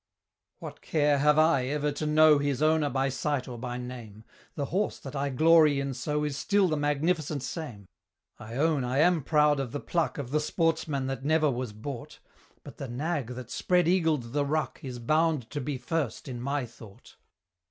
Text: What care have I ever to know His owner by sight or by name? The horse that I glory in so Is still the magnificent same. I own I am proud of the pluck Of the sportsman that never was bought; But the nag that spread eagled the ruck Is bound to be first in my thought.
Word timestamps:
What 0.57 0.81
care 0.81 1.19
have 1.19 1.37
I 1.37 1.67
ever 1.67 1.91
to 1.91 2.07
know 2.07 2.39
His 2.39 2.63
owner 2.63 2.89
by 2.89 3.09
sight 3.09 3.47
or 3.47 3.59
by 3.59 3.77
name? 3.77 4.23
The 4.55 4.65
horse 4.73 4.97
that 4.97 5.15
I 5.15 5.29
glory 5.29 5.79
in 5.79 5.93
so 5.93 6.23
Is 6.23 6.35
still 6.35 6.67
the 6.67 6.75
magnificent 6.75 7.43
same. 7.43 7.85
I 8.39 8.55
own 8.55 8.83
I 8.83 8.97
am 8.97 9.21
proud 9.21 9.59
of 9.59 9.73
the 9.73 9.79
pluck 9.79 10.17
Of 10.17 10.31
the 10.31 10.39
sportsman 10.39 11.05
that 11.05 11.23
never 11.23 11.51
was 11.51 11.71
bought; 11.71 12.17
But 12.63 12.77
the 12.77 12.87
nag 12.87 13.27
that 13.35 13.51
spread 13.51 13.87
eagled 13.87 14.33
the 14.33 14.43
ruck 14.43 14.79
Is 14.83 14.97
bound 14.97 15.47
to 15.51 15.61
be 15.61 15.77
first 15.77 16.27
in 16.27 16.41
my 16.41 16.65
thought. 16.65 17.17